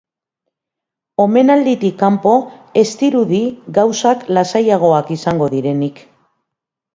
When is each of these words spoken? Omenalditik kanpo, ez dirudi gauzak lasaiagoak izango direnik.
Omenalditik 1.25 1.99
kanpo, 1.99 2.31
ez 2.83 2.87
dirudi 3.03 3.43
gauzak 3.79 4.25
lasaiagoak 4.39 5.13
izango 5.19 5.51
direnik. 5.55 6.03